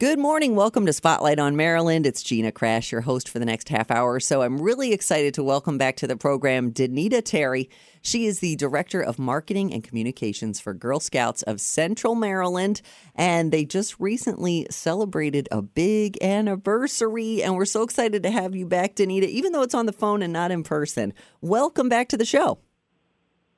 [0.00, 0.56] Good morning.
[0.56, 2.04] Welcome to Spotlight on Maryland.
[2.04, 4.18] It's Gina Crash, your host for the next half hour.
[4.18, 7.70] So I'm really excited to welcome back to the program Danita Terry.
[8.02, 12.82] She is the Director of Marketing and Communications for Girl Scouts of Central Maryland.
[13.14, 17.44] And they just recently celebrated a big anniversary.
[17.44, 20.22] And we're so excited to have you back, Danita, even though it's on the phone
[20.22, 21.14] and not in person.
[21.40, 22.58] Welcome back to the show.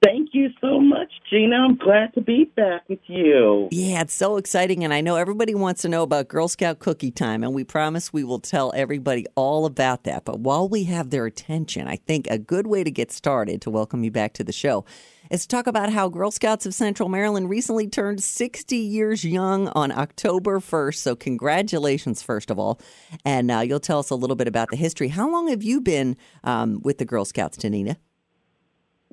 [0.02, 1.56] Thank you so much, Gina.
[1.56, 3.68] I'm glad to be back with you.
[3.70, 4.84] Yeah, it's so exciting.
[4.84, 8.12] And I know everybody wants to know about Girl Scout cookie time, and we promise
[8.12, 10.26] we will tell everybody all about that.
[10.26, 13.70] But while we have their attention, I think a good way to get started to
[13.70, 14.84] welcome you back to the show
[15.30, 19.68] is to talk about how Girl Scouts of Central Maryland recently turned 60 years young
[19.68, 20.96] on October 1st.
[20.96, 22.78] So, congratulations, first of all.
[23.24, 25.08] And uh, you'll tell us a little bit about the history.
[25.08, 27.96] How long have you been um, with the Girl Scouts, Danita?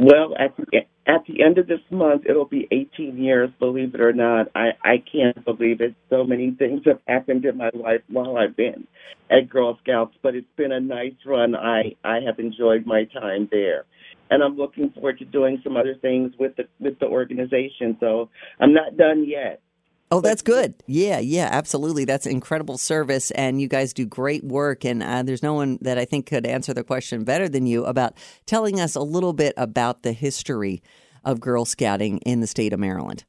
[0.03, 4.01] Well, at the, at the end of this month, it'll be 18 years, believe it
[4.01, 4.47] or not.
[4.53, 5.95] I, I can't believe it.
[6.09, 8.85] So many things have happened in my life while I've been
[9.31, 11.55] at Girl Scouts, but it's been a nice run.
[11.55, 13.85] I, I have enjoyed my time there.
[14.29, 17.95] And I'm looking forward to doing some other things with the with the organization.
[17.99, 18.29] So
[18.59, 19.61] I'm not done yet.
[20.13, 20.75] Oh, that's good.
[20.85, 22.05] Yeah, yeah, absolutely.
[22.05, 24.85] That's incredible service, and you guys do great work.
[24.85, 27.83] And uh, there's no one that I think could answer the question better than you
[27.85, 28.13] about
[28.45, 30.83] telling us a little bit about the history
[31.25, 33.23] of Girl Scouting in the state of Maryland.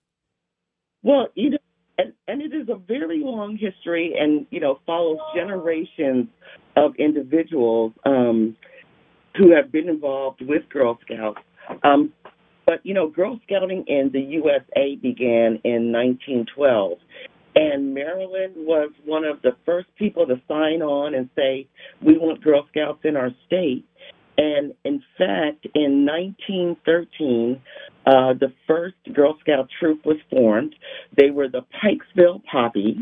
[1.03, 1.59] Well, you know,
[1.97, 6.28] and, and it is a very long history, and you know, follows generations
[6.77, 8.59] of individuals um,
[9.39, 11.41] who have been involved with Girl Scouts.
[11.83, 12.12] Um,
[12.66, 16.98] but, you know, Girl Scouting in the USA began in 1912.
[17.56, 21.69] And Maryland was one of the first people to sign on and say,
[22.03, 23.84] we want Girl Scouts in our state.
[24.36, 27.60] And in fact, in 1913,
[28.06, 30.74] uh, the first Girl Scout troop was formed.
[31.16, 32.97] They were the Pikesville Poppies,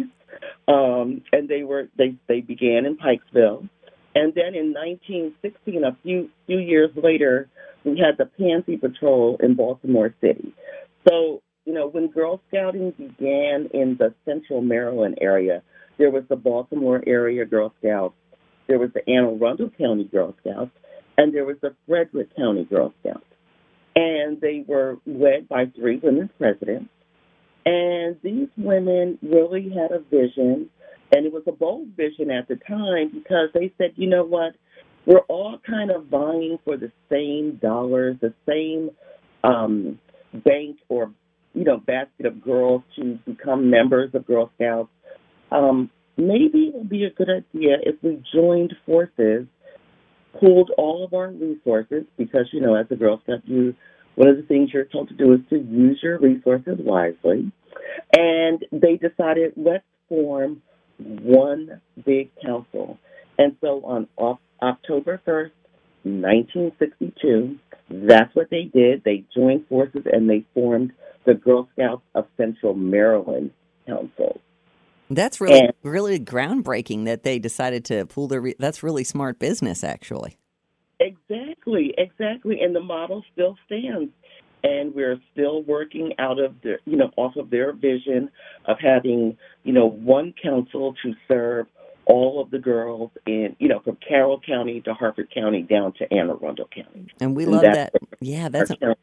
[0.69, 3.69] um, and they were they they began in Pikesville.
[4.15, 7.49] And then in 1916, a few few years later,
[7.85, 10.55] we had the Pansy Patrol in Baltimore City.
[11.09, 15.63] So, you know, when Girl Scouting began in the central Maryland area,
[15.99, 18.15] there was the Baltimore area Girl Scouts,
[18.69, 20.71] there was the Anne Arundel County Girl Scouts,
[21.17, 23.25] and there was the Frederick County Girl Scouts.
[23.95, 26.89] And they were led by three women presidents.
[27.65, 30.71] And these women really had a vision,
[31.15, 34.55] and it was a bold vision at the time because they said, you know what?
[35.07, 38.91] we're all kind of vying for the same dollars, the same
[39.45, 39.99] um,
[40.45, 41.13] bank or
[41.55, 44.91] you know basket of girls to become members of Girl Scouts.
[45.51, 49.47] Um, maybe it would be a good idea if we joined forces,
[50.39, 53.75] pooled all of our resources, because you know as a Girl Scout, you
[54.15, 57.51] one of the things you're told to do is to use your resources wisely.
[58.15, 60.61] And they decided let's form
[60.99, 62.99] one big council.
[63.39, 64.09] And so on
[64.63, 65.51] October 1st,
[66.05, 67.59] 1962,
[67.91, 69.03] that's what they did.
[69.05, 70.93] They joined forces and they formed
[71.25, 73.53] the Girl Scouts of Central Maryland
[73.87, 74.41] Council.
[75.11, 78.41] That's really and, really groundbreaking that they decided to pull their.
[78.41, 80.39] Re- that's really smart business, actually.
[81.01, 84.13] Exactly, exactly, and the model still stands,
[84.63, 88.31] and we're still working out of the, you know, off of their vision
[88.67, 91.67] of having, you know, one council to serve
[92.07, 96.13] all of the girls in, you know, from Carroll County to Harford County down to
[96.13, 97.07] Anne Arundel County.
[97.21, 97.93] And we love that.
[98.21, 98.97] Yeah, that's a,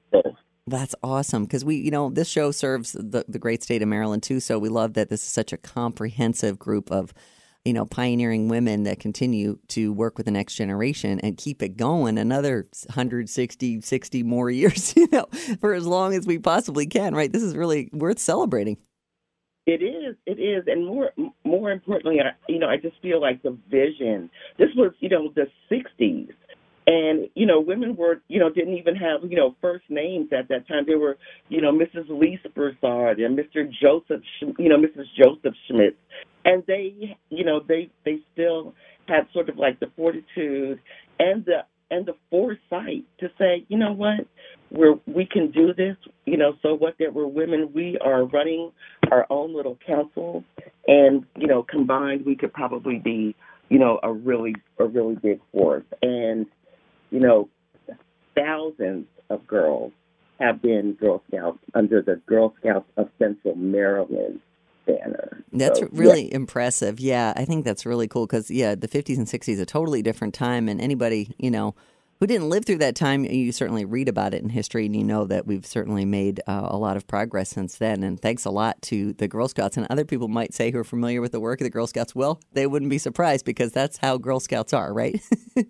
[0.68, 4.24] that's awesome because we, you know, this show serves the, the great state of Maryland
[4.24, 4.40] too.
[4.40, 7.14] So we love that this is such a comprehensive group of
[7.66, 11.78] you know, pioneering women that continue to work with the next generation and keep it
[11.78, 15.26] going another 160, 60 more years, you know,
[15.60, 17.32] for as long as we possibly can, right?
[17.32, 18.78] This is really worth celebrating.
[19.66, 21.12] It is, it is, and more,
[21.44, 22.18] more importantly,
[22.48, 24.32] you know, I just feel like the vision.
[24.58, 26.30] This was, you know, the '60s,
[26.89, 30.47] and you know, women were, you know, didn't even have, you know, first names at
[30.50, 30.86] that time.
[30.88, 32.09] They were, you know, Mrs.
[32.09, 33.69] Lisa Broussard and Mr.
[33.80, 34.24] Joseph,
[34.57, 35.06] you know, Mrs.
[35.15, 35.95] Joseph Schmidt,
[36.45, 38.74] and they, you know, they they still
[39.07, 40.80] had sort of like the fortitude
[41.19, 41.59] and the
[41.91, 44.21] and the foresight to say, you know what,
[44.71, 45.95] we're we can do this.
[46.25, 46.95] You know, so what?
[46.97, 47.69] That we're women.
[47.71, 48.71] We are running
[49.12, 50.44] our own little councils,
[50.88, 53.36] and you know, combined, we could probably be,
[53.69, 55.86] you know, a really a really big force.
[56.01, 56.47] And
[57.12, 57.50] you know,
[58.36, 59.92] thousands of girls
[60.40, 64.40] have been Girl Scouts under the Girl Scouts of Central Maryland
[64.86, 65.44] banner.
[65.52, 67.00] That's So, really impressive.
[67.00, 70.34] Yeah, I think that's really cool because, yeah, the 50s and 60s, a totally different
[70.34, 70.70] time.
[70.70, 71.76] And anybody, you know,
[72.20, 75.04] who didn't live through that time, you certainly read about it in history and you
[75.04, 78.04] know that we've certainly made uh, a lot of progress since then.
[78.04, 79.78] And thanks a lot to the Girl Scouts.
[79.78, 82.16] And other people might say who are familiar with the work of the Girl Scouts,
[82.16, 85.22] well, they wouldn't be surprised because that's how Girl Scouts are, right?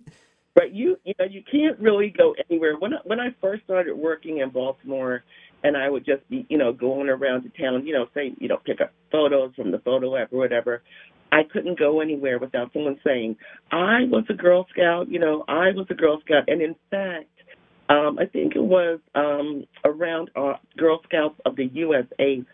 [0.54, 2.76] But you, you know, you can't really go anywhere.
[2.78, 5.22] When I, when I first started working in Baltimore,
[5.62, 8.48] and I would just be, you know, going around to town, you know, say, you
[8.48, 10.82] know, pick up photos from the photo app or whatever.
[11.32, 13.36] I couldn't go anywhere without someone saying,
[13.70, 17.28] "I was a Girl Scout," you know, "I was a Girl Scout," and in fact,
[17.88, 22.44] um, I think it was um, around uh, Girl Scouts of the USA's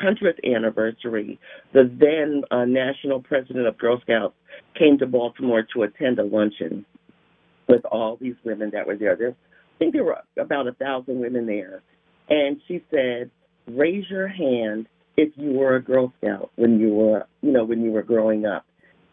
[0.00, 1.38] hundredth anniversary.
[1.72, 4.34] The then uh, national president of Girl Scouts
[4.76, 6.84] came to Baltimore to attend a luncheon
[7.68, 9.16] with all these women that were there.
[9.16, 11.82] There, I think there were about a thousand women there,
[12.28, 13.30] and she said,
[13.66, 17.82] "Raise your hand if you were a Girl Scout when you were, you know, when
[17.82, 18.64] you were growing up."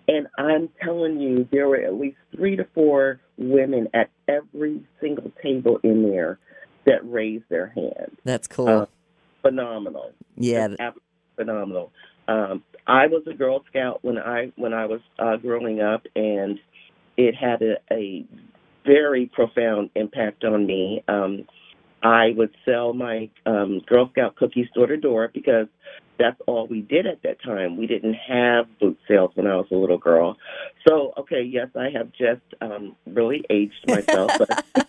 [0.07, 5.31] And I'm telling you, there were at least three to four women at every single
[5.42, 6.39] table in there
[6.86, 8.18] that raised their hand.
[8.24, 8.68] that's cool.
[8.68, 8.86] Uh,
[9.42, 10.12] phenomenal.
[10.36, 10.68] yeah.
[11.36, 11.92] Phenomenal.
[12.27, 16.59] Um, I was a Girl Scout when I when I was uh, growing up, and
[17.27, 18.25] it had a, a
[18.85, 21.03] very profound impact on me.
[21.07, 21.47] Um,
[22.03, 25.68] I would sell my um, Girl Scout cookies door to door because
[26.18, 27.77] that's all we did at that time.
[27.77, 30.38] We didn't have boot sales when I was a little girl.
[30.88, 34.85] So, okay, yes, I have just um, really aged myself, but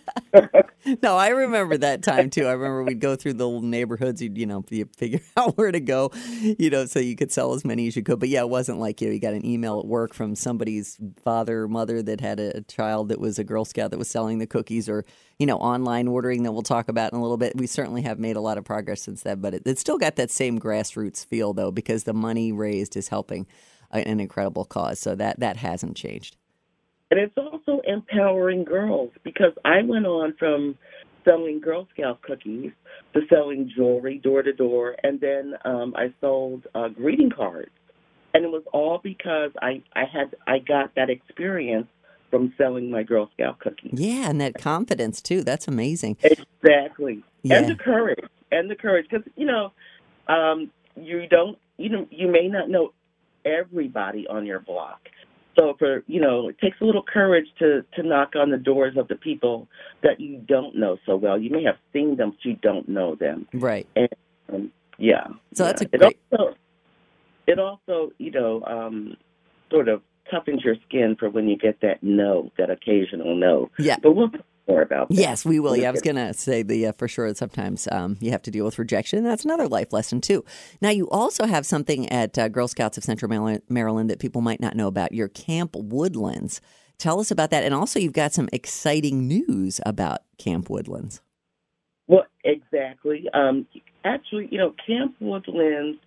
[1.01, 2.45] No, I remember that time too.
[2.45, 4.21] I remember we'd go through the little neighborhoods.
[4.21, 7.53] You'd, you know, you figure out where to go, you know, so you could sell
[7.53, 8.19] as many as you could.
[8.19, 10.97] But yeah, it wasn't like you know, you got an email at work from somebody's
[11.23, 14.39] father or mother that had a child that was a Girl Scout that was selling
[14.39, 15.05] the cookies, or
[15.39, 17.55] you know, online ordering that we'll talk about in a little bit.
[17.55, 20.17] We certainly have made a lot of progress since then, but it, it's still got
[20.17, 23.47] that same grassroots feel though, because the money raised is helping
[23.91, 24.99] an incredible cause.
[24.99, 26.35] So that that hasn't changed.
[27.13, 30.75] And it's also empowering girls because I went on from
[31.23, 32.71] selling Girl Scout cookies
[33.13, 37.69] to selling jewelry door to door, and then um, I sold uh, greeting cards.
[38.33, 41.85] And it was all because I I had I got that experience
[42.31, 43.91] from selling my Girl Scout cookies.
[43.93, 45.43] Yeah, and that confidence too.
[45.43, 46.17] That's amazing.
[46.23, 47.23] Exactly.
[47.43, 47.57] Yeah.
[47.57, 48.25] And the courage.
[48.51, 49.71] And the courage because you know
[50.27, 52.91] um, you don't you know you may not know
[53.45, 55.09] everybody on your block.
[55.57, 58.97] So for you know, it takes a little courage to to knock on the doors
[58.97, 59.67] of the people
[60.01, 61.37] that you don't know so well.
[61.39, 63.47] You may have seen them, but you don't know them.
[63.53, 63.87] Right.
[63.95, 64.09] And
[64.51, 65.87] um, yeah, So that's yeah.
[65.93, 66.55] a great- It also,
[67.47, 69.15] it also, you know, um,
[69.71, 70.01] sort of
[70.31, 73.69] toughens your skin for when you get that no, that occasional no.
[73.77, 73.97] Yeah.
[74.01, 74.31] But we'll
[74.67, 75.15] more about that.
[75.15, 75.75] Yes, we will.
[75.75, 77.27] Yeah, I was going to say the uh, for sure.
[77.27, 79.23] that Sometimes um, you have to deal with rejection.
[79.23, 80.43] That's another life lesson too.
[80.81, 84.41] Now, you also have something at uh, Girl Scouts of Central Maryland, Maryland that people
[84.41, 85.11] might not know about.
[85.11, 86.61] Your Camp Woodlands.
[86.97, 91.21] Tell us about that, and also you've got some exciting news about Camp Woodlands.
[92.07, 93.27] Well, exactly.
[93.33, 93.65] Um,
[94.05, 95.99] actually, you know, Camp Woodlands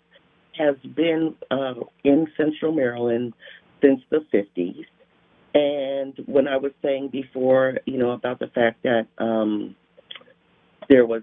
[0.56, 3.34] has been uh, in Central Maryland
[3.82, 4.84] since the 50s.
[5.54, 9.74] And when I was saying before, you know, about the fact that um,
[10.88, 11.22] there was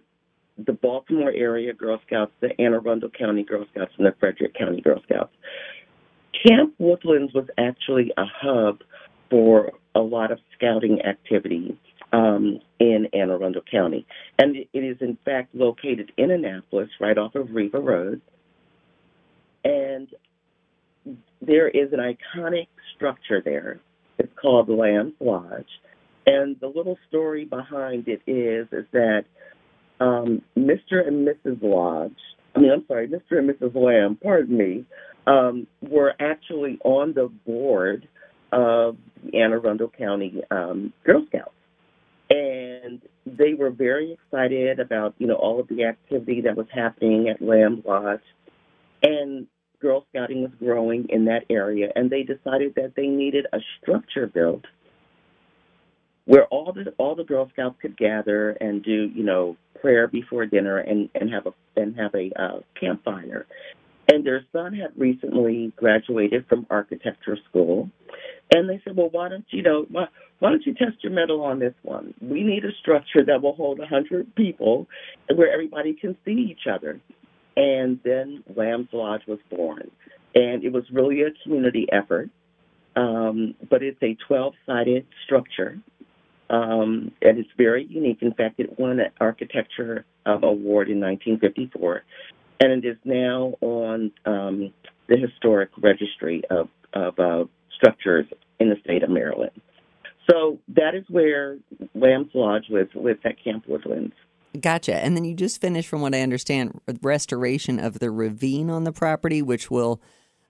[0.57, 4.81] the Baltimore area Girl Scouts, the Anne Arundel County Girl Scouts, and the Frederick County
[4.81, 5.33] Girl Scouts.
[6.47, 8.79] Camp Woodlands was actually a hub
[9.29, 11.77] for a lot of scouting activity
[12.11, 14.05] um, in Anne Arundel County.
[14.37, 18.21] And it is, in fact, located in Annapolis, right off of Riva Road.
[19.63, 20.07] And
[21.41, 23.79] there is an iconic structure there.
[24.17, 25.67] It's called Lamb's Lodge.
[26.25, 29.25] And the little story behind it is is that
[29.99, 31.05] um, Mr.
[31.05, 31.61] and Mrs.
[31.61, 32.11] Lodge,
[32.55, 33.39] I mean, I'm sorry, Mr.
[33.39, 33.75] and Mrs.
[33.75, 34.85] Lamb, pardon me,
[35.27, 38.07] um, were actually on the board
[38.51, 41.51] of the Anne Arundel County um, Girl Scouts.
[42.29, 47.29] And they were very excited about, you know, all of the activity that was happening
[47.29, 48.21] at Lamb Lodge.
[49.01, 49.47] And
[49.83, 54.25] Girl Scouting was growing in that area, and they decided that they needed a structure
[54.25, 54.63] built
[56.25, 60.45] where all the all the Girl Scouts could gather and do, you know, prayer before
[60.45, 63.45] dinner and and have a and have a uh, campfire.
[64.11, 67.89] And their son had recently graduated from architecture school,
[68.53, 70.05] and they said, "Well, why don't you know why,
[70.39, 72.13] why don't you test your mettle on this one?
[72.21, 74.87] We need a structure that will hold a hundred people,
[75.35, 77.01] where everybody can see each other."
[77.55, 79.91] And then Lamb's Lodge was born,
[80.33, 82.29] and it was really a community effort.
[82.95, 85.81] Um, but it's a 12-sided structure
[86.53, 88.19] um, and it's very unique.
[88.21, 92.03] In fact, it won an architecture award in 1954,
[92.59, 94.73] and it is now on um,
[95.07, 97.45] the historic registry of, of uh,
[97.75, 98.25] structures
[98.59, 99.51] in the state of Maryland.
[100.29, 101.57] So that is where
[101.95, 104.13] Lamb's Lodge was, with at Camp Woodlands.
[104.59, 104.95] Gotcha.
[104.95, 108.91] And then you just finished, from what I understand, restoration of the ravine on the
[108.91, 110.01] property, which will,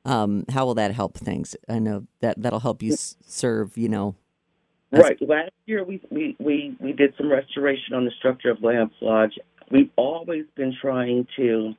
[0.05, 1.55] um, how will that help things?
[1.69, 4.15] I know that that'll help you serve, you know,
[4.93, 5.17] Right.
[5.27, 9.39] Last year we, we, we, we did some restoration on the structure of Lamb's Lodge.
[9.72, 11.74] We've always been trying to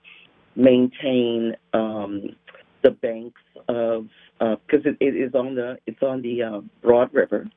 [0.56, 2.34] maintain um,
[2.82, 4.08] the banks of
[4.40, 7.48] because uh, it, it is on the it's on the uh, Broad River,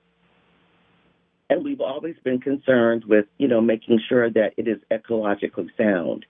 [1.50, 6.26] and we've always been concerned with you know making sure that it is ecologically sound.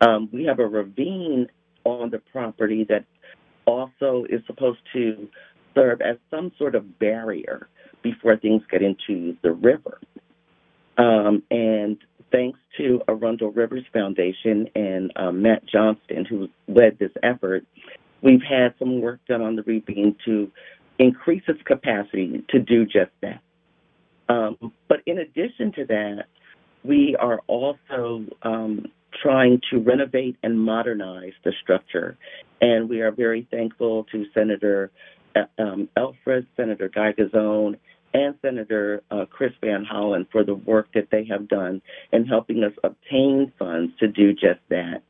[0.00, 1.48] Um, we have a ravine
[1.84, 3.04] on the property that
[3.66, 5.28] also is supposed to
[5.74, 7.68] serve as some sort of barrier
[8.02, 10.00] before things get into the river.
[10.96, 11.98] Um, and
[12.32, 17.64] thanks to Arundel Rivers Foundation and um, Matt Johnston, who led this effort,
[18.22, 20.50] we've had some work done on the ravine to
[20.98, 23.40] increase its capacity to do just that.
[24.30, 26.24] Um, but in addition to that,
[26.84, 28.86] we are also um,
[29.22, 32.16] trying to renovate and modernize the structure.
[32.60, 34.90] And we are very thankful to Senator
[35.36, 35.88] uh, um,
[36.56, 37.76] Senator Guy Guzzone,
[38.12, 41.80] and Senator uh, Chris Van Hollen for the work that they have done
[42.12, 45.02] in helping us obtain funds to do just that.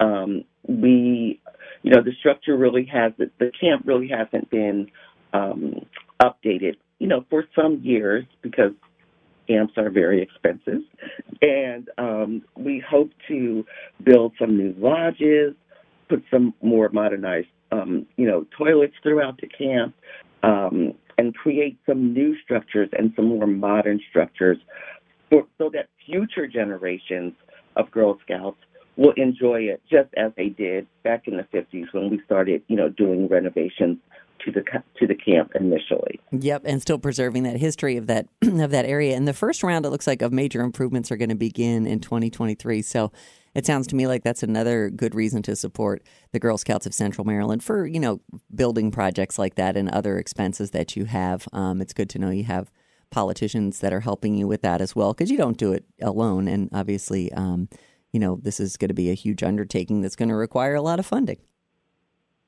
[0.00, 1.40] Um, we,
[1.82, 4.90] you know, the structure really has the camp really hasn't been
[5.32, 5.86] um,
[6.20, 8.72] updated, you know, for some years because
[9.46, 10.82] camps are very expensive,
[11.40, 13.64] and um, we hope to
[14.02, 15.54] build some new lodges,
[16.08, 19.94] put some more modernized, um, you know, toilets throughout the camp.
[20.42, 24.56] Um, and create some new structures and some more modern structures
[25.28, 27.34] for, so that future generations
[27.76, 28.58] of Girl Scouts
[28.96, 32.76] will enjoy it just as they did back in the 50s when we started, you
[32.76, 33.98] know, doing renovations
[34.52, 36.20] to the to the camp initially.
[36.32, 39.16] Yep, and still preserving that history of that of that area.
[39.16, 42.00] And the first round, it looks like, of major improvements are going to begin in
[42.00, 42.82] 2023.
[42.82, 43.12] So
[43.54, 46.02] it sounds to me like that's another good reason to support
[46.32, 48.20] the Girl Scouts of Central Maryland for you know
[48.54, 51.48] building projects like that and other expenses that you have.
[51.52, 52.70] Um, it's good to know you have
[53.10, 56.46] politicians that are helping you with that as well because you don't do it alone.
[56.46, 57.68] And obviously, um,
[58.12, 60.82] you know this is going to be a huge undertaking that's going to require a
[60.82, 61.38] lot of funding.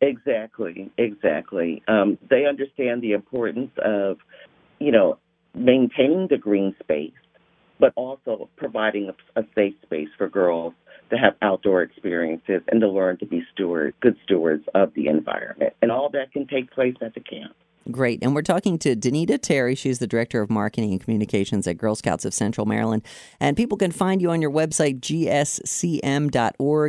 [0.01, 1.83] Exactly, exactly.
[1.87, 4.19] Um, they understand the importance of,
[4.79, 5.19] you know,
[5.55, 7.13] maintaining the green space,
[7.79, 10.73] but also providing a, a safe space for girls
[11.11, 15.75] to have outdoor experiences and to learn to be steward, good stewards of the environment.
[15.83, 17.55] And all that can take place at the camp.
[17.91, 18.19] Great.
[18.23, 19.75] And we're talking to Danita Terry.
[19.75, 23.03] She's the Director of Marketing and Communications at Girl Scouts of Central Maryland.
[23.41, 25.39] And people can find you on your website, gscm.org,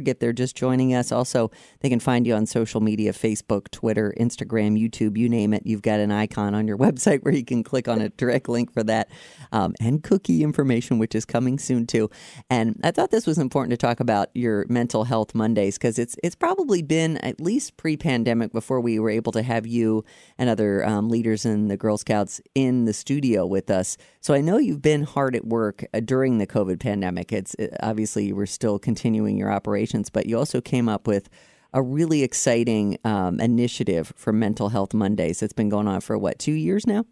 [0.10, 1.14] if they're just joining us.
[1.14, 5.64] Also, they can find you on social media Facebook, Twitter, Instagram, YouTube, you name it.
[5.66, 8.74] You've got an icon on your website where you can click on a direct link
[8.74, 9.10] for that
[9.54, 12.10] um, and cookie information, which is coming soon too.
[12.50, 16.18] And I thought this was important to talk about your mental health Mondays because it's,
[16.22, 20.04] it's probably been at least pre pandemic before we were able to have you
[20.38, 23.98] and other um, leaders in the Girl Scouts in the studio with us.
[24.20, 27.32] So I know you've been hard at work uh, during the COVID pandemic.
[27.32, 31.30] It's it, obviously you were still continuing your operations, but you also came up with
[31.74, 35.42] a really exciting um, initiative for Mental Health Mondays.
[35.42, 37.06] It's been going on for what two years now?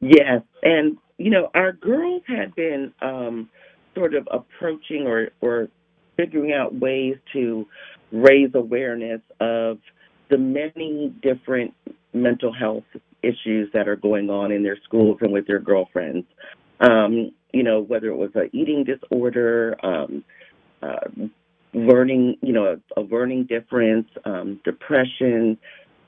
[0.00, 3.48] Yes, and you know our girls had been um,
[3.94, 5.68] sort of approaching or or
[6.16, 7.66] figuring out ways to
[8.12, 9.78] raise awareness of
[10.30, 11.74] the many different
[12.12, 12.84] mental health
[13.22, 16.26] issues that are going on in their schools and with their girlfriends.
[16.80, 20.24] Um, you know, whether it was an eating disorder, um,
[20.82, 21.26] uh,
[21.74, 25.58] learning, you know, a, a learning difference, um, depression,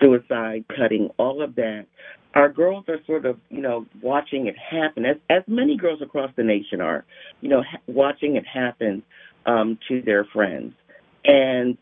[0.01, 1.87] suicide, cutting, all of that.
[2.35, 6.31] Our girls are sort of, you know, watching it happen, as as many girls across
[6.37, 7.05] the nation are,
[7.41, 9.03] you know, ha- watching it happen
[9.47, 10.75] um, to their friends.
[11.25, 11.77] And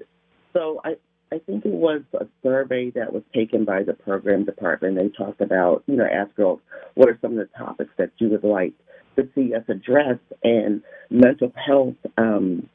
[0.54, 0.96] so I,
[1.32, 4.96] I think it was a survey that was taken by the program department.
[4.96, 6.60] They talked about, you know, ask girls,
[6.94, 8.72] what are some of the topics that you would like
[9.16, 10.18] to see us address?
[10.42, 12.68] And mental health um,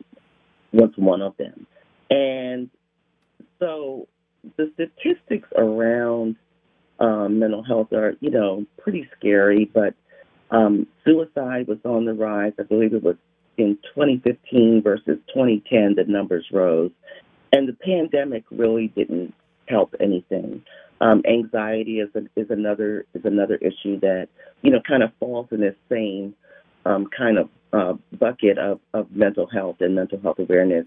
[0.72, 1.66] was one of them.
[2.10, 2.70] And
[3.60, 4.08] so
[4.58, 6.36] the statistics around
[7.00, 9.96] um, mental health are, you know, pretty scary, but
[10.52, 12.54] um, suicide was on the rise.
[12.60, 13.16] I believe it was
[13.58, 16.92] in 2015 versus 2010, the numbers rose.
[17.54, 19.34] And the pandemic really didn't
[19.68, 20.64] help anything.
[21.02, 24.28] Um, anxiety is is another is another issue that
[24.64, 26.34] you know kind of falls in this same
[26.86, 30.86] um, kind of uh, bucket of, of mental health and mental health awareness.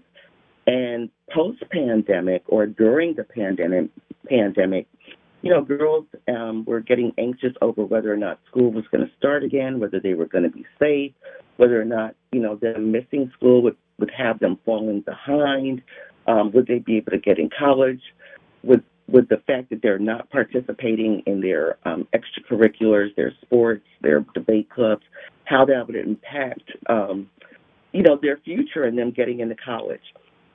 [0.65, 3.89] And post pandemic or during the pandemic,
[4.27, 4.87] pandemic,
[5.41, 9.11] you know, girls um, were getting anxious over whether or not school was going to
[9.17, 11.13] start again, whether they were going to be safe,
[11.55, 15.81] whether or not you know them missing school would would have them falling behind.
[16.27, 18.01] Um, would they be able to get in college?
[18.63, 24.25] Would with the fact that they're not participating in their um, extracurriculars, their sports, their
[24.33, 25.03] debate clubs,
[25.45, 27.29] how that would impact, um,
[27.93, 30.01] you know, their future and them getting into college.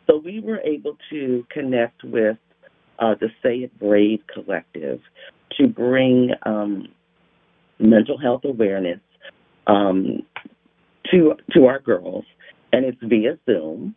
[0.06, 2.36] So we were able to connect with
[2.98, 5.00] uh, the Say It Brave collective
[5.58, 6.88] to bring um,
[7.78, 9.00] mental health awareness
[9.66, 10.22] um,
[11.10, 12.24] to to our girls,
[12.72, 13.94] and it's via Zoom.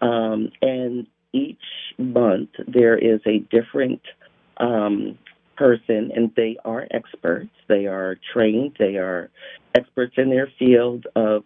[0.00, 1.06] Um, and
[1.36, 1.58] each
[1.98, 4.00] month there is a different
[4.58, 5.18] um,
[5.56, 7.50] person, and they are experts.
[7.68, 8.76] They are trained.
[8.78, 9.30] They are
[9.74, 11.44] experts in their field of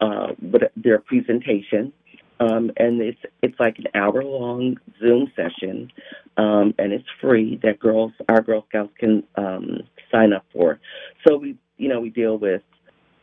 [0.00, 0.28] uh,
[0.76, 1.92] their presentation.
[2.40, 5.92] Um, and it's it's like an hour long Zoom session,
[6.38, 10.80] um, and it's free that girls our Girl Scouts can um, sign up for.
[11.26, 12.62] So we you know we deal with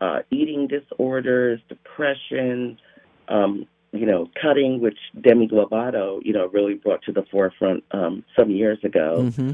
[0.01, 2.77] uh, eating disorders, depression,
[3.27, 3.65] um,
[3.97, 8.49] you know, cutting, which Demi Lovato, you know, really brought to the forefront um, some
[8.49, 9.15] years ago.
[9.19, 9.51] Mm-hmm.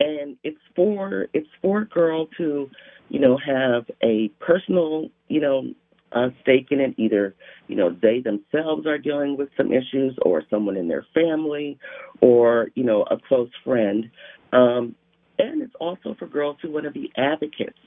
[0.00, 2.68] And it's for it's for girls who,
[3.08, 5.72] you know, have a personal, you know,
[6.10, 6.94] uh, stake in it.
[6.96, 7.36] Either,
[7.68, 11.78] you know, they themselves are dealing with some issues, or someone in their family,
[12.20, 14.10] or you know, a close friend.
[14.52, 14.96] Um,
[15.38, 17.78] and it's also for girls who want to be advocates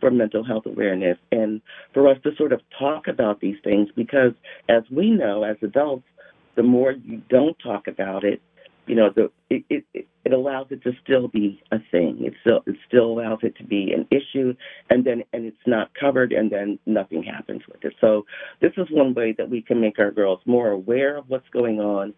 [0.00, 1.60] for mental health awareness and
[1.94, 4.32] for us to sort of talk about these things because
[4.68, 6.06] as we know as adults,
[6.56, 8.40] the more you don't talk about it,
[8.86, 12.18] you know, the it, it it allows it to still be a thing.
[12.22, 14.54] It still it still allows it to be an issue
[14.88, 17.94] and then and it's not covered and then nothing happens with it.
[18.00, 18.26] So
[18.60, 21.78] this is one way that we can make our girls more aware of what's going
[21.78, 22.14] on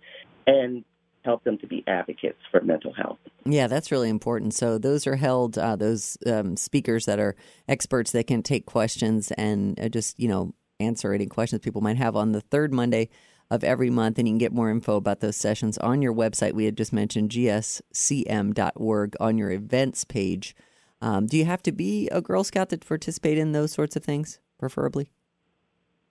[0.47, 0.85] and
[1.25, 3.19] help them to be advocates for mental health.
[3.45, 4.55] Yeah, that's really important.
[4.55, 7.37] So those are held, uh, those um, speakers that are
[7.69, 11.97] experts that can take questions and uh, just, you know, answer any questions people might
[11.97, 13.09] have on the third Monday
[13.51, 14.19] of every month.
[14.19, 16.55] And you can get more info about those sessions on your website.
[16.55, 20.57] We had just mentioned gscm.org on your events page.
[21.01, 24.05] Um, do you have to be a Girl Scout to participate in those sorts of
[24.05, 25.11] things, preferably?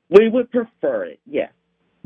[0.09, 1.51] We would prefer it, yes.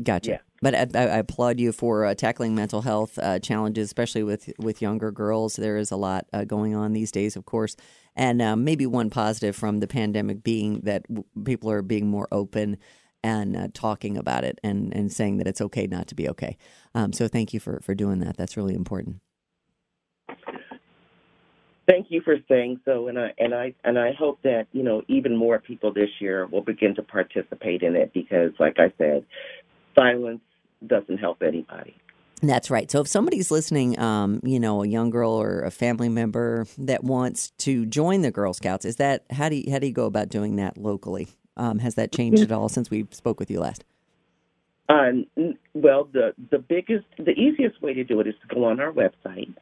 [0.02, 0.30] Gotcha.
[0.30, 0.38] Yeah.
[0.62, 4.82] But I, I, applaud you for uh, tackling mental health uh, challenges, especially with, with
[4.82, 5.56] younger girls.
[5.56, 7.76] There is a lot uh, going on these days, of course.
[8.14, 12.28] And um, maybe one positive from the pandemic being that w- people are being more
[12.32, 12.78] open
[13.22, 16.56] and uh, talking about it and, and saying that it's okay not to be okay.
[16.94, 18.36] Um, so thank you for, for doing that.
[18.36, 19.20] That's really important.
[21.86, 25.02] Thank you for saying so, and I and I and I hope that you know
[25.06, 29.24] even more people this year will begin to participate in it because, like I said,
[29.98, 30.42] silence
[30.86, 31.96] doesn't help anybody.
[32.42, 32.90] That's right.
[32.90, 37.02] So if somebody's listening, um, you know, a young girl or a family member that
[37.02, 40.04] wants to join the Girl Scouts, is that how do you, how do you go
[40.04, 41.28] about doing that locally?
[41.56, 43.84] Um, has that changed at all since we spoke with you last?
[44.88, 45.12] Uh,
[45.74, 48.92] well, the the biggest, the easiest way to do it is to go on our
[48.92, 49.52] website,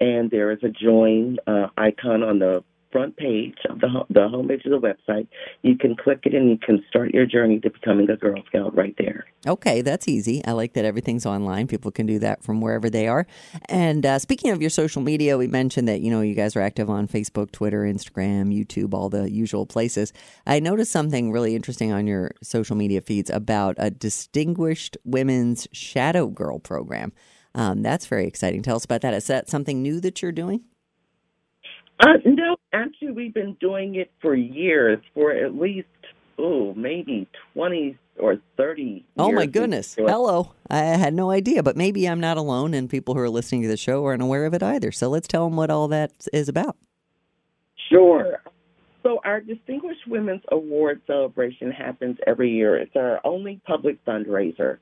[0.00, 2.62] and there is a join uh, icon on the
[2.96, 5.28] front page of the the homepage of the website.
[5.60, 8.74] You can click it and you can start your journey to becoming a Girl Scout
[8.74, 9.26] right there.
[9.46, 10.42] Okay, that's easy.
[10.46, 11.66] I like that everything's online.
[11.66, 13.26] People can do that from wherever they are.
[13.68, 16.62] And uh, speaking of your social media, we mentioned that you know you guys are
[16.62, 20.14] active on Facebook, Twitter, Instagram, YouTube, all the usual places.
[20.46, 26.28] I noticed something really interesting on your social media feeds about a distinguished women's shadow
[26.28, 27.12] girl program.
[27.54, 28.62] Um, that's very exciting.
[28.62, 29.12] Tell us about that.
[29.12, 30.64] Is that something new that you're doing?
[31.98, 35.88] Uh, no, actually, we've been doing it for years, for at least
[36.38, 39.94] oh, maybe twenty or 30 Oh my goodness.
[39.94, 40.52] Hello.
[40.70, 43.68] I had no idea, but maybe I'm not alone and people who are listening to
[43.68, 44.90] the show aren't aware of it either.
[44.90, 46.76] So let's tell them what all that is about.
[47.90, 48.42] Sure.
[49.02, 52.76] So our Distinguished Women's Award celebration happens every year.
[52.76, 54.78] It's our only public fundraiser.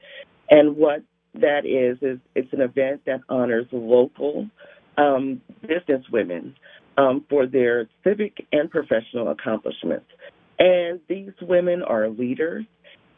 [0.50, 1.03] And what
[1.35, 4.48] that is, is it's an event that honors local
[4.96, 6.55] um, business women
[6.96, 10.07] um, for their civic and professional accomplishments.
[10.59, 12.64] And these women are leaders.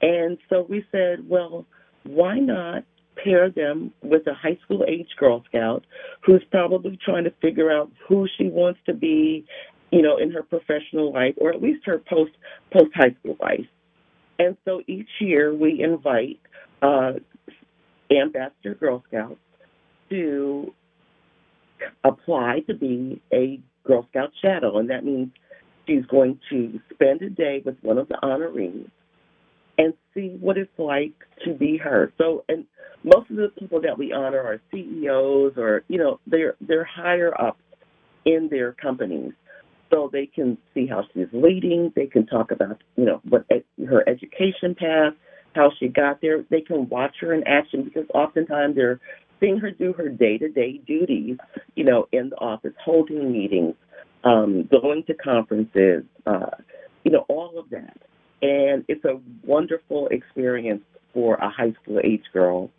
[0.00, 1.66] And so we said, well,
[2.04, 2.84] why not
[3.22, 5.84] pair them with a high school age Girl Scout
[6.24, 9.44] who's probably trying to figure out who she wants to be,
[9.90, 12.32] you know, in her professional life or at least her post
[12.72, 13.66] post high school life.
[14.38, 16.38] And so each year we invite
[16.82, 17.12] uh,
[18.10, 19.40] ambassador Girl Scouts
[20.10, 20.72] to
[22.04, 25.30] apply to be a Girl Scout shadow, and that means
[25.86, 28.90] she's going to spend a day with one of the honorees
[29.78, 31.12] and see what it's like
[31.44, 32.12] to be her.
[32.18, 32.64] So, and
[33.04, 37.32] most of the people that we honor are CEOs or you know they're they're higher
[37.40, 37.58] up
[38.24, 39.32] in their companies,
[39.90, 41.92] so they can see how she's leading.
[41.94, 43.46] They can talk about you know what
[43.86, 45.12] her education path,
[45.54, 46.44] how she got there.
[46.50, 49.00] They can watch her in action because oftentimes they're
[49.40, 51.36] seeing her do her day to day duties,
[51.74, 53.74] you know, in the office, holding meetings,
[54.24, 56.50] um, going to conferences, uh,
[57.04, 57.98] you know, all of that.
[58.42, 60.82] And it's a wonderful experience
[61.14, 62.70] for a high school age girl.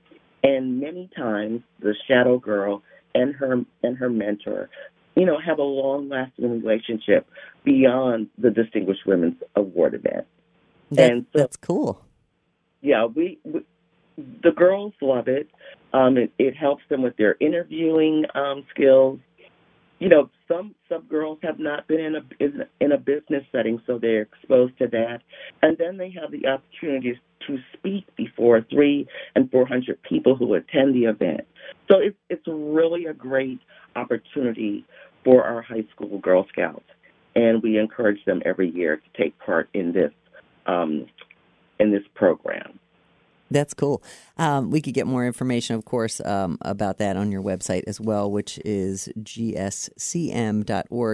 [0.43, 2.83] And many times the shadow girl
[3.15, 4.69] and her and her mentor,
[5.15, 7.27] you know, have a long lasting relationship
[7.63, 10.27] beyond the Distinguished Women's Award event.
[10.91, 12.05] That- And so- that's cool.
[12.81, 13.61] yeah, we, we
[14.43, 15.47] the girls love it.
[15.97, 16.31] Um, it.
[16.37, 19.19] It helps them with their interviewing um, skills.
[19.99, 23.81] You know, some some girls have not been in a in, in a business setting,
[23.87, 25.19] so they're exposed to that,
[25.63, 27.15] and then they have the opportunities
[27.47, 31.41] to speak before three and four hundred people who attend the event.
[31.89, 33.59] So it's it's really a great
[33.95, 34.85] opportunity
[35.23, 36.85] for our high school Girl Scouts,
[37.35, 40.11] and we encourage them every year to take part in this
[40.67, 41.07] um,
[41.79, 42.79] in this program.
[43.49, 44.03] That's cool.
[44.37, 48.01] Um, we could get more information, of course, um, about that on your website as
[48.01, 50.63] well, which is gscm.org.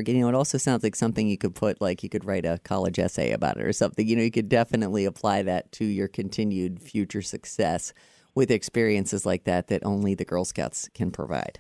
[0.10, 2.46] And, you know, it also sounds like something you could put, like you could write
[2.46, 4.08] a college essay about it or something.
[4.08, 7.94] You know, you could definitely apply that to your continued future success
[8.36, 11.60] with experiences like that that only the Girl Scouts can provide.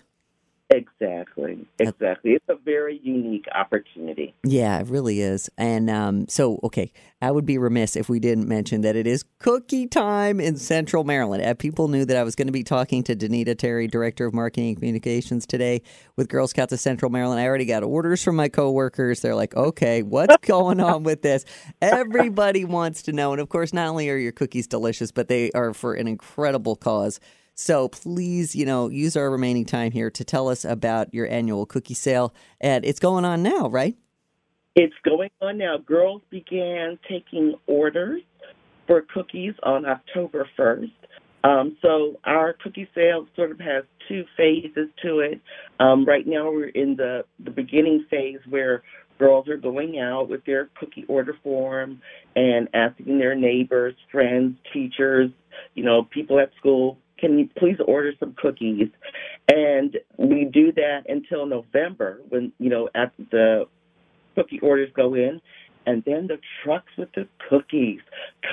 [0.69, 2.31] Exactly, exactly.
[2.31, 4.33] It's a very unique opportunity.
[4.43, 5.49] Yeah, it really is.
[5.57, 9.23] And um, so, okay, I would be remiss if we didn't mention that it is
[9.39, 11.43] cookie time in Central Maryland.
[11.43, 14.33] Uh, people knew that I was going to be talking to Danita Terry, Director of
[14.33, 15.81] Marketing and Communications today
[16.15, 17.39] with Girl Scouts of Central Maryland.
[17.39, 19.19] I already got orders from my coworkers.
[19.19, 21.45] They're like, okay, what's going on with this?
[21.81, 23.31] Everybody wants to know.
[23.31, 26.75] And of course, not only are your cookies delicious, but they are for an incredible
[26.75, 27.19] cause.
[27.55, 31.65] So please, you know, use our remaining time here to tell us about your annual
[31.65, 32.33] cookie sale.
[32.59, 33.95] And it's going on now, right?
[34.75, 35.77] It's going on now.
[35.77, 38.21] Girls began taking orders
[38.87, 40.91] for cookies on October 1st.
[41.43, 45.41] Um, so our cookie sale sort of has two phases to it.
[45.79, 48.81] Um, right now we're in the, the beginning phase where
[49.19, 52.01] girls are going out with their cookie order form
[52.35, 55.29] and asking their neighbors, friends, teachers,
[55.75, 58.89] you know, people at school, can you please order some cookies?
[59.49, 63.63] And we do that until November when, you know, after the
[64.35, 65.39] cookie orders go in,
[65.85, 68.01] and then the trucks with the cookies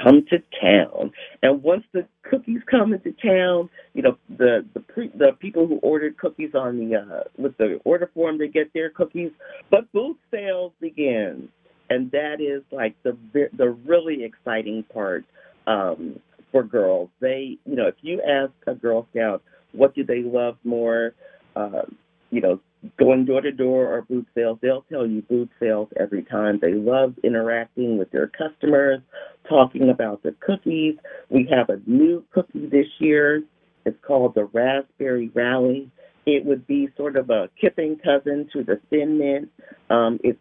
[0.05, 1.11] come to town.
[1.43, 5.79] And once the cookies come into town, you know the the pre, the people who
[5.79, 9.31] ordered cookies on the uh, with the order form, they get their cookies.
[9.71, 11.49] But booth sales begin,
[11.89, 13.17] and that is like the
[13.57, 15.25] the really exciting part
[15.69, 16.19] um,
[16.53, 17.11] for girls.
[17.21, 21.15] They, you know, if you ask a Girl Scout what do they love more,
[21.57, 21.83] uh,
[22.31, 22.61] you know,
[22.99, 26.59] going door to door or booth sales, they'll tell you booth sales every time.
[26.61, 29.01] They love interacting with their customers,
[29.49, 30.95] talking about the cookies.
[31.29, 33.43] We have a new cookie this year.
[33.85, 35.91] It's called the Raspberry Rally.
[36.27, 39.51] It would be sort of a kipping cousin to the Thin Mint.
[39.89, 40.39] Um, it's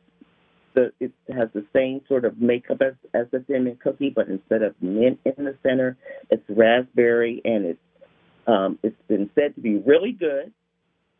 [0.74, 4.62] the it has the same sort of makeup as, as the Mint cookie, but instead
[4.62, 5.98] of mint in the center,
[6.30, 7.80] it's raspberry, and it's
[8.48, 10.52] um, it's been said to be really good.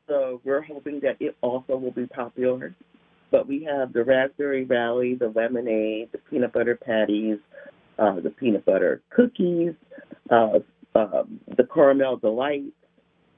[0.08, 2.76] So we're hoping that it also will be popular.
[3.32, 7.38] But we have the raspberry rally, the lemonade, the peanut butter patties,
[8.00, 9.74] uh, the peanut butter cookies,
[10.32, 10.60] uh,
[10.96, 12.74] um, the caramel delight,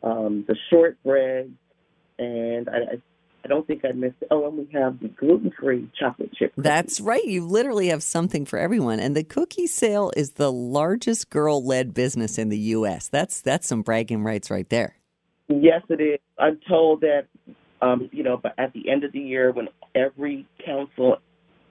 [0.03, 1.53] um, the shortbread,
[2.19, 3.01] and I, I
[3.51, 4.15] don't think I missed.
[4.21, 4.29] It.
[4.31, 6.55] Oh, and we have the gluten free chocolate chip.
[6.55, 6.63] cookies.
[6.63, 7.23] That's right.
[7.25, 8.99] You literally have something for everyone.
[9.01, 13.09] And the cookie sale is the largest girl led business in the US.
[13.09, 14.95] That's that's some bragging rights right there.
[15.49, 16.19] Yes, it is.
[16.39, 17.27] I'm told that,
[17.81, 21.17] um, you know, but at the end of the year, when every council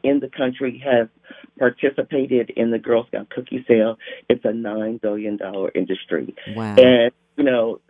[0.03, 1.09] in the country has
[1.59, 3.97] participated in the Girl Scout cookie sale,
[4.29, 6.75] it's a nine billion dollar industry, Wow.
[6.77, 7.81] and you know,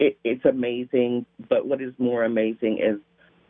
[0.00, 1.24] it, it's amazing.
[1.48, 2.98] But what is more amazing is,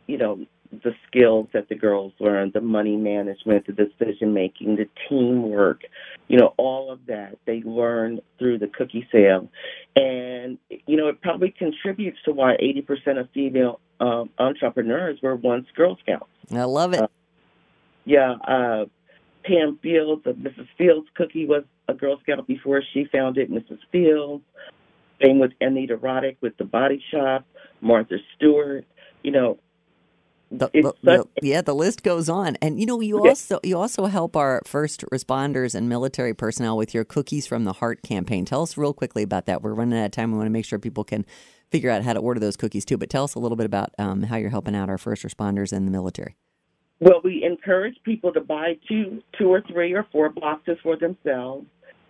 [0.09, 0.39] you know,
[0.71, 5.81] the skills that the girls learn, the money management, the decision making, the teamwork,
[6.27, 9.47] you know, all of that they learn through the cookie sale.
[9.95, 15.67] And, you know, it probably contributes to why 80% of female um, entrepreneurs were once
[15.75, 16.25] Girl Scouts.
[16.51, 17.07] I love it.
[18.05, 18.85] Yeah, uh,
[19.43, 20.67] Pam Fields of Mrs.
[20.75, 23.79] Fields Cookie was a Girl Scout before she founded Mrs.
[23.91, 24.43] Fields.
[25.23, 27.45] Same with Anita Roddick with the Body Shop,
[27.81, 28.85] Martha Stewart.
[29.21, 29.59] You know,
[30.51, 30.69] The-
[31.03, 32.55] the- yeah, the list goes on.
[32.61, 36.93] And you know, you also you also help our first responders and military personnel with
[36.93, 38.45] your Cookies from the Heart campaign.
[38.45, 39.61] Tell us real quickly about that.
[39.61, 40.31] We're running out of time.
[40.31, 41.25] We want to make sure people can
[41.69, 42.97] figure out how to order those cookies too.
[42.97, 45.71] But tell us a little bit about um, how you're helping out our first responders
[45.71, 46.35] and the military.
[46.99, 51.65] Well, we encourage people to buy two, two or three or four boxes for themselves,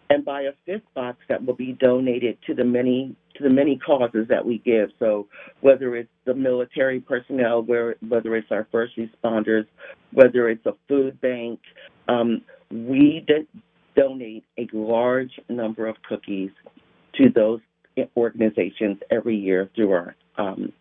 [0.09, 3.77] and buy a fifth box that will be donated to the many to the many
[3.77, 4.89] causes that we give.
[4.99, 5.27] So
[5.61, 9.65] whether it's the military personnel, where whether it's our first responders,
[10.13, 11.59] whether it's a food bank,
[12.07, 13.47] um, we do-
[13.95, 16.51] donate a large number of cookies
[17.15, 17.59] to those
[18.15, 20.71] organizations every year through our um,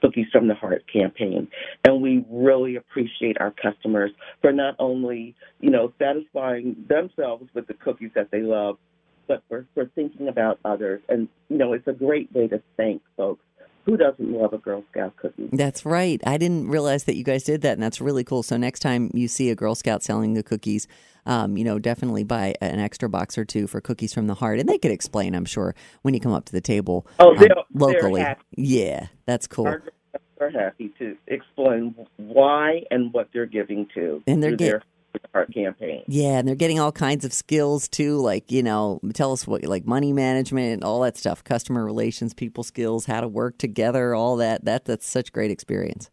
[0.00, 1.48] Cookies from the Heart campaign.
[1.84, 7.74] And we really appreciate our customers for not only, you know, satisfying themselves with the
[7.74, 8.76] cookies that they love,
[9.26, 11.02] but for, for thinking about others.
[11.08, 13.42] And, you know, it's a great way to thank folks.
[13.86, 15.50] Who doesn't love a Girl Scout cookie?
[15.52, 16.18] That's right.
[16.26, 18.42] I didn't realize that you guys did that, and that's really cool.
[18.42, 20.88] So next time you see a Girl Scout selling the cookies,
[21.26, 24.60] um, you know, definitely buy an extra box or two for Cookies from the Heart,
[24.60, 27.06] and they could explain, I'm sure, when you come up to the table.
[27.20, 28.22] Oh, um, they're- they're locally.
[28.22, 28.42] happy.
[28.56, 29.66] Yeah, that's cool.
[29.66, 29.82] Our-
[30.40, 34.82] are happy to explain why and what they're giving to And they're get- their
[35.32, 36.02] Heart campaign.
[36.06, 39.64] Yeah, and they're getting all kinds of skills too, like you know, tell us what
[39.64, 44.36] like money management, all that stuff, customer relations, people skills, how to work together, all
[44.36, 44.64] that.
[44.64, 46.10] That that's such great experience.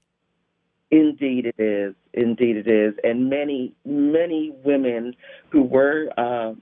[0.92, 1.96] Indeed, it is.
[2.14, 2.94] Indeed, it is.
[3.04, 5.16] And many, many women
[5.50, 6.54] who were uh,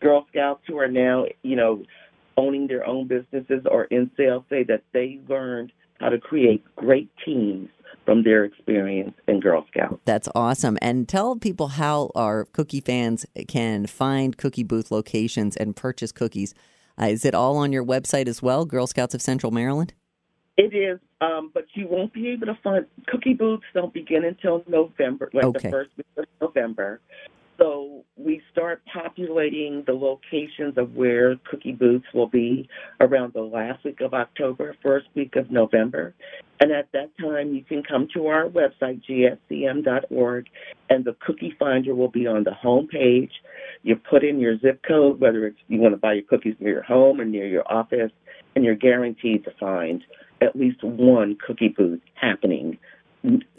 [0.00, 1.82] Girl Scouts who are now, you know,
[2.36, 7.10] owning their own businesses or in sales say that they learned how to create great
[7.24, 7.68] teams
[8.04, 10.00] from their experience in Girl Scouts.
[10.04, 10.78] That's awesome.
[10.82, 16.54] And tell people how our cookie fans can find cookie booth locations and purchase cookies.
[17.00, 19.94] Uh, is it all on your website as well, Girl Scouts of Central Maryland?
[20.58, 23.64] It is, um, but you won't be able to find cookie booths.
[23.72, 25.68] Don't begin until November, like Okay.
[25.68, 27.00] the first week of November.
[27.58, 32.68] So we start populating the locations of where cookie booths will be
[33.00, 36.14] around the last week of October, first week of November.
[36.60, 40.46] And at that time, you can come to our website, gscm.org,
[40.90, 43.32] and the cookie finder will be on the home page.
[43.82, 46.74] You put in your zip code, whether it's you want to buy your cookies near
[46.74, 48.12] your home or near your office,
[48.54, 50.04] and you're guaranteed to find
[50.40, 52.78] at least one cookie booth happening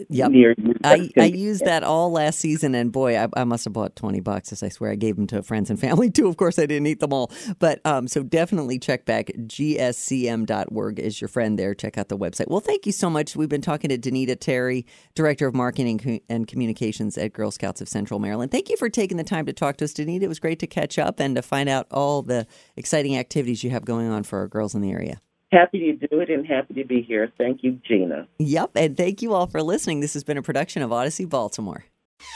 [0.09, 0.31] Yep.
[0.31, 0.55] near.
[0.83, 4.19] I, I used that all last season, and boy, I, I must have bought 20
[4.19, 4.61] boxes.
[4.61, 6.27] I swear I gave them to friends and family too.
[6.27, 7.31] Of course, I didn't eat them all.
[7.59, 9.27] But um, so definitely check back.
[9.27, 11.73] GSCM.org is your friend there.
[11.73, 12.47] Check out the website.
[12.49, 13.35] Well, thank you so much.
[13.35, 17.87] We've been talking to Danita Terry, Director of Marketing and Communications at Girl Scouts of
[17.87, 18.51] Central Maryland.
[18.51, 20.23] Thank you for taking the time to talk to us, Danita.
[20.23, 22.45] It was great to catch up and to find out all the
[22.75, 25.21] exciting activities you have going on for our girls in the area.
[25.53, 27.31] Happy to do it and happy to be here.
[27.37, 28.27] Thank you, Gina.
[28.39, 28.71] Yep.
[28.75, 29.99] And thank you all for listening.
[29.99, 31.85] This has been a production of Audacy Baltimore.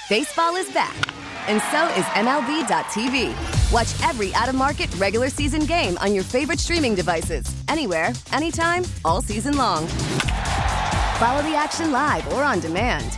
[0.07, 0.95] Baseball is back,
[1.49, 3.33] and so is MLB.tv.
[3.71, 8.83] Watch every out of market regular season game on your favorite streaming devices, anywhere, anytime,
[9.03, 9.87] all season long.
[11.17, 13.17] Follow the action live or on demand.